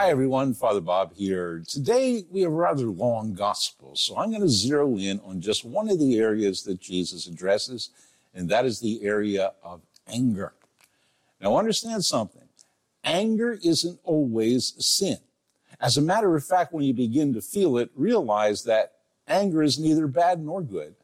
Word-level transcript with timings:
Hi, 0.00 0.10
everyone. 0.10 0.54
Father 0.54 0.80
Bob 0.80 1.12
here. 1.12 1.64
Today 1.66 2.22
we 2.30 2.42
have 2.42 2.52
a 2.52 2.54
rather 2.54 2.86
long 2.86 3.34
gospel, 3.34 3.96
so 3.96 4.16
I'm 4.16 4.30
going 4.30 4.42
to 4.42 4.48
zero 4.48 4.96
in 4.96 5.18
on 5.24 5.40
just 5.40 5.64
one 5.64 5.90
of 5.90 5.98
the 5.98 6.20
areas 6.20 6.62
that 6.62 6.80
Jesus 6.80 7.26
addresses, 7.26 7.90
and 8.32 8.48
that 8.48 8.64
is 8.64 8.78
the 8.78 9.02
area 9.02 9.54
of 9.60 9.80
anger. 10.06 10.52
Now, 11.40 11.56
understand 11.56 12.04
something 12.04 12.48
anger 13.02 13.58
isn't 13.60 13.98
always 14.04 14.72
sin. 14.78 15.18
As 15.80 15.96
a 15.96 16.00
matter 16.00 16.36
of 16.36 16.44
fact, 16.44 16.72
when 16.72 16.84
you 16.84 16.94
begin 16.94 17.34
to 17.34 17.42
feel 17.42 17.76
it, 17.76 17.90
realize 17.96 18.62
that 18.62 18.92
anger 19.26 19.64
is 19.64 19.80
neither 19.80 20.06
bad 20.06 20.38
nor 20.38 20.62
good. 20.62 20.94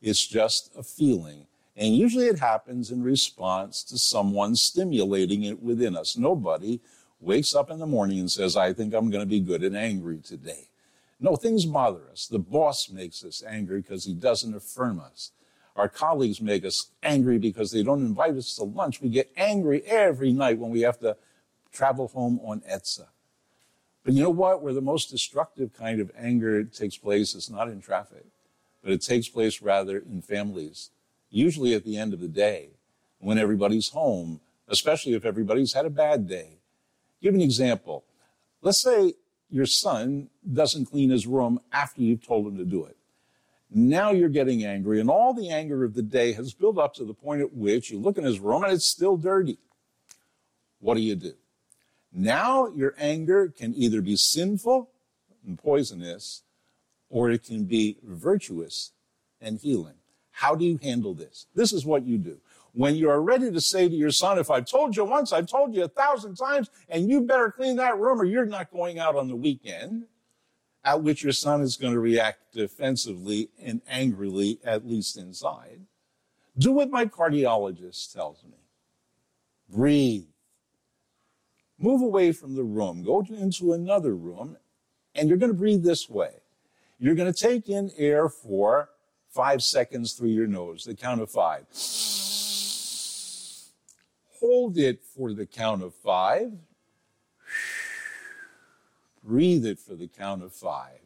It's 0.00 0.26
just 0.26 0.72
a 0.74 0.82
feeling. 0.82 1.48
And 1.76 1.94
usually 1.94 2.28
it 2.28 2.38
happens 2.38 2.90
in 2.90 3.02
response 3.02 3.84
to 3.84 3.98
someone 3.98 4.56
stimulating 4.56 5.42
it 5.42 5.62
within 5.62 5.94
us. 5.94 6.16
Nobody 6.16 6.80
wakes 7.20 7.54
up 7.54 7.70
in 7.70 7.78
the 7.78 7.86
morning 7.86 8.18
and 8.18 8.30
says, 8.30 8.56
I 8.56 8.72
think 8.72 8.94
I'm 8.94 9.10
going 9.10 9.22
to 9.22 9.26
be 9.26 9.40
good 9.40 9.62
and 9.62 9.76
angry 9.76 10.18
today. 10.18 10.68
No, 11.20 11.34
things 11.34 11.64
bother 11.66 12.08
us. 12.12 12.26
The 12.26 12.38
boss 12.38 12.90
makes 12.90 13.24
us 13.24 13.42
angry 13.46 13.80
because 13.80 14.04
he 14.04 14.14
doesn't 14.14 14.54
affirm 14.54 15.00
us. 15.00 15.32
Our 15.74 15.88
colleagues 15.88 16.40
make 16.40 16.64
us 16.64 16.90
angry 17.02 17.38
because 17.38 17.70
they 17.70 17.82
don't 17.82 18.04
invite 18.04 18.34
us 18.34 18.54
to 18.56 18.64
lunch. 18.64 19.00
We 19.00 19.08
get 19.08 19.30
angry 19.36 19.82
every 19.82 20.32
night 20.32 20.58
when 20.58 20.70
we 20.70 20.80
have 20.82 20.98
to 21.00 21.16
travel 21.72 22.08
home 22.08 22.40
on 22.42 22.60
EDSA. 22.60 23.06
But 24.04 24.14
you 24.14 24.22
know 24.22 24.30
what? 24.30 24.62
Where 24.62 24.72
the 24.72 24.80
most 24.80 25.10
destructive 25.10 25.72
kind 25.74 26.00
of 26.00 26.10
anger 26.16 26.64
takes 26.64 26.96
place 26.96 27.34
is 27.34 27.50
not 27.50 27.68
in 27.68 27.80
traffic, 27.80 28.26
but 28.82 28.92
it 28.92 29.02
takes 29.02 29.28
place 29.28 29.60
rather 29.60 29.98
in 29.98 30.22
families, 30.22 30.90
usually 31.30 31.74
at 31.74 31.84
the 31.84 31.96
end 31.96 32.12
of 32.12 32.20
the 32.20 32.28
day 32.28 32.70
when 33.18 33.38
everybody's 33.38 33.90
home, 33.90 34.40
especially 34.68 35.14
if 35.14 35.24
everybody's 35.24 35.74
had 35.74 35.84
a 35.84 35.90
bad 35.90 36.28
day 36.28 36.57
Give 37.22 37.34
an 37.34 37.40
example. 37.40 38.04
Let's 38.62 38.82
say 38.82 39.14
your 39.50 39.66
son 39.66 40.28
doesn't 40.52 40.86
clean 40.86 41.10
his 41.10 41.26
room 41.26 41.60
after 41.72 42.02
you've 42.02 42.26
told 42.26 42.46
him 42.46 42.56
to 42.58 42.64
do 42.64 42.84
it. 42.84 42.96
Now 43.70 44.12
you're 44.12 44.28
getting 44.28 44.64
angry, 44.64 44.98
and 45.00 45.10
all 45.10 45.34
the 45.34 45.50
anger 45.50 45.84
of 45.84 45.94
the 45.94 46.02
day 46.02 46.32
has 46.32 46.54
built 46.54 46.78
up 46.78 46.94
to 46.94 47.04
the 47.04 47.14
point 47.14 47.42
at 47.42 47.52
which 47.52 47.90
you 47.90 47.98
look 47.98 48.16
in 48.16 48.24
his 48.24 48.40
room 48.40 48.64
and 48.64 48.72
it's 48.72 48.90
still 48.90 49.16
dirty. 49.16 49.58
What 50.80 50.94
do 50.94 51.00
you 51.00 51.16
do? 51.16 51.34
Now 52.12 52.68
your 52.68 52.94
anger 52.98 53.48
can 53.48 53.74
either 53.74 54.00
be 54.00 54.16
sinful 54.16 54.88
and 55.46 55.58
poisonous, 55.58 56.42
or 57.10 57.30
it 57.30 57.44
can 57.44 57.64
be 57.64 57.98
virtuous 58.02 58.92
and 59.40 59.58
healing. 59.58 59.94
How 60.30 60.54
do 60.54 60.64
you 60.64 60.78
handle 60.82 61.14
this? 61.14 61.46
This 61.54 61.72
is 61.72 61.84
what 61.84 62.04
you 62.04 62.16
do 62.16 62.40
when 62.78 62.94
you're 62.94 63.20
ready 63.20 63.50
to 63.50 63.60
say 63.60 63.88
to 63.88 63.94
your 63.94 64.12
son, 64.12 64.38
if 64.38 64.52
I've 64.52 64.64
told 64.64 64.96
you 64.96 65.04
once, 65.04 65.32
I've 65.32 65.48
told 65.48 65.74
you 65.74 65.82
a 65.82 65.88
thousand 65.88 66.36
times, 66.36 66.70
and 66.88 67.10
you 67.10 67.22
better 67.22 67.50
clean 67.50 67.74
that 67.74 67.98
room 67.98 68.20
or 68.20 68.24
you're 68.24 68.46
not 68.46 68.70
going 68.70 69.00
out 69.00 69.16
on 69.16 69.26
the 69.26 69.34
weekend, 69.34 70.04
at 70.84 71.02
which 71.02 71.24
your 71.24 71.32
son 71.32 71.60
is 71.60 71.76
going 71.76 71.92
to 71.92 71.98
react 71.98 72.54
defensively 72.54 73.48
and 73.60 73.82
angrily, 73.88 74.60
at 74.62 74.86
least 74.86 75.18
inside. 75.18 75.80
Do 76.56 76.70
what 76.70 76.88
my 76.88 77.04
cardiologist 77.04 78.14
tells 78.14 78.44
me. 78.44 78.60
Breathe. 79.68 80.26
Move 81.80 82.00
away 82.00 82.30
from 82.30 82.54
the 82.54 82.62
room. 82.62 83.02
Go 83.02 83.26
into 83.28 83.72
another 83.72 84.14
room, 84.14 84.56
and 85.16 85.28
you're 85.28 85.36
going 85.36 85.50
to 85.50 85.58
breathe 85.58 85.82
this 85.82 86.08
way. 86.08 86.30
You're 87.00 87.16
going 87.16 87.32
to 87.32 87.36
take 87.36 87.68
in 87.68 87.90
air 87.98 88.28
for 88.28 88.90
five 89.30 89.64
seconds 89.64 90.12
through 90.12 90.28
your 90.28 90.46
nose, 90.46 90.84
the 90.84 90.94
count 90.94 91.20
of 91.20 91.28
five 91.28 91.66
hold 94.40 94.78
it 94.78 95.02
for 95.02 95.32
the 95.32 95.46
count 95.46 95.82
of 95.82 95.94
five. 95.94 96.52
Breathe 99.22 99.66
it 99.66 99.78
for 99.78 99.94
the 99.94 100.08
count 100.08 100.42
of 100.42 100.52
five. 100.52 101.00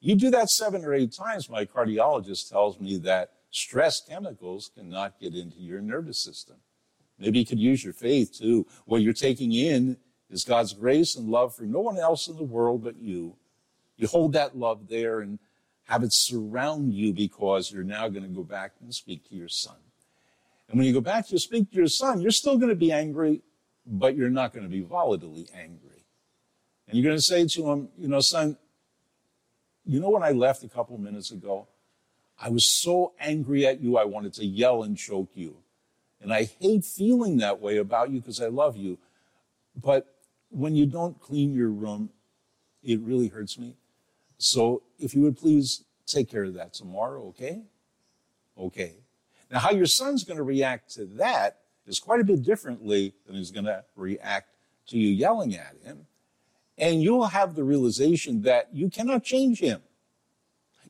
You 0.00 0.14
do 0.14 0.30
that 0.30 0.50
seven 0.50 0.84
or 0.84 0.94
eight 0.94 1.12
times, 1.12 1.50
my 1.50 1.64
cardiologist 1.64 2.48
tells 2.50 2.78
me 2.78 2.98
that 2.98 3.32
stress 3.50 4.00
chemicals 4.06 4.70
cannot 4.74 5.18
get 5.18 5.34
into 5.34 5.58
your 5.58 5.80
nervous 5.80 6.22
system. 6.22 6.56
Maybe 7.18 7.38
you 7.38 7.46
could 7.46 7.58
use 7.58 7.82
your 7.82 7.92
faith 7.92 8.38
too. 8.38 8.66
What 8.84 9.02
you're 9.02 9.12
taking 9.12 9.52
in 9.52 9.96
is 10.30 10.44
God's 10.44 10.74
grace 10.74 11.16
and 11.16 11.28
love 11.28 11.54
for 11.54 11.62
no 11.62 11.80
one 11.80 11.98
else 11.98 12.28
in 12.28 12.36
the 12.36 12.42
world 12.42 12.84
but 12.84 12.96
you. 12.96 13.36
You 13.96 14.06
hold 14.06 14.34
that 14.34 14.56
love 14.56 14.88
there 14.88 15.20
and 15.20 15.38
have 15.84 16.02
it 16.02 16.12
surround 16.12 16.92
you 16.92 17.12
because 17.12 17.72
you're 17.72 17.84
now 17.84 18.08
going 18.08 18.24
to 18.24 18.28
go 18.28 18.42
back 18.42 18.72
and 18.80 18.94
speak 18.94 19.28
to 19.28 19.34
your 19.34 19.48
son. 19.48 19.76
And 20.68 20.78
when 20.78 20.86
you 20.86 20.92
go 20.92 21.00
back 21.00 21.26
to 21.28 21.38
speak 21.38 21.70
to 21.70 21.76
your 21.76 21.86
son, 21.86 22.20
you're 22.20 22.30
still 22.30 22.58
going 22.58 22.70
to 22.70 22.76
be 22.76 22.92
angry, 22.92 23.42
but 23.86 24.16
you're 24.16 24.30
not 24.30 24.52
going 24.52 24.64
to 24.64 24.70
be 24.70 24.82
volatilely 24.82 25.48
angry. 25.54 26.04
And 26.88 26.98
you're 26.98 27.04
going 27.04 27.16
to 27.16 27.22
say 27.22 27.46
to 27.46 27.70
him, 27.70 27.88
you 27.96 28.08
know, 28.08 28.20
son, 28.20 28.56
you 29.84 30.00
know 30.00 30.10
when 30.10 30.22
I 30.22 30.32
left 30.32 30.64
a 30.64 30.68
couple 30.68 30.98
minutes 30.98 31.30
ago? 31.30 31.68
I 32.38 32.50
was 32.50 32.66
so 32.66 33.12
angry 33.18 33.66
at 33.66 33.80
you, 33.80 33.96
I 33.96 34.04
wanted 34.04 34.34
to 34.34 34.44
yell 34.44 34.82
and 34.82 34.96
choke 34.96 35.30
you. 35.34 35.56
And 36.20 36.32
I 36.32 36.44
hate 36.44 36.84
feeling 36.84 37.38
that 37.38 37.60
way 37.60 37.76
about 37.76 38.10
you 38.10 38.20
because 38.20 38.40
I 38.40 38.48
love 38.48 38.76
you. 38.76 38.98
But 39.80 40.06
when 40.50 40.74
you 40.74 40.86
don't 40.86 41.20
clean 41.20 41.54
your 41.54 41.70
room, 41.70 42.10
it 42.82 43.00
really 43.00 43.28
hurts 43.28 43.58
me. 43.58 43.76
So 44.38 44.82
if 44.98 45.14
you 45.14 45.22
would 45.22 45.36
please 45.36 45.84
take 46.06 46.30
care 46.30 46.44
of 46.44 46.54
that 46.54 46.72
tomorrow, 46.74 47.28
okay? 47.28 47.62
Okay. 48.58 48.94
Now, 49.50 49.60
how 49.60 49.70
your 49.70 49.86
son's 49.86 50.24
going 50.24 50.38
to 50.38 50.42
react 50.42 50.92
to 50.94 51.04
that 51.16 51.58
is 51.86 52.00
quite 52.00 52.20
a 52.20 52.24
bit 52.24 52.42
differently 52.42 53.14
than 53.26 53.36
he's 53.36 53.50
going 53.50 53.66
to 53.66 53.84
react 53.94 54.50
to 54.88 54.98
you 54.98 55.08
yelling 55.08 55.54
at 55.54 55.76
him. 55.84 56.06
And 56.78 57.02
you'll 57.02 57.26
have 57.26 57.54
the 57.54 57.64
realization 57.64 58.42
that 58.42 58.68
you 58.72 58.90
cannot 58.90 59.24
change 59.24 59.60
him. 59.60 59.80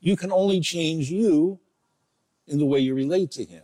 You 0.00 0.16
can 0.16 0.32
only 0.32 0.60
change 0.60 1.10
you 1.10 1.58
in 2.46 2.58
the 2.58 2.66
way 2.66 2.80
you 2.80 2.94
relate 2.94 3.30
to 3.32 3.44
him. 3.44 3.62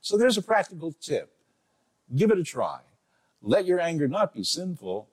So 0.00 0.16
there's 0.16 0.36
a 0.36 0.42
practical 0.42 0.92
tip. 0.92 1.32
Give 2.14 2.30
it 2.30 2.38
a 2.38 2.44
try. 2.44 2.80
Let 3.40 3.64
your 3.64 3.80
anger 3.80 4.06
not 4.08 4.34
be 4.34 4.44
sinful, 4.44 5.08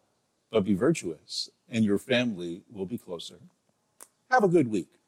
but 0.52 0.66
be 0.66 0.74
virtuous, 0.74 1.50
and 1.70 1.86
your 1.86 1.98
family 1.98 2.64
will 2.72 2.86
be 2.86 2.98
closer. 2.98 3.40
Have 4.30 4.44
a 4.44 4.48
good 4.48 4.70
week. 4.70 4.99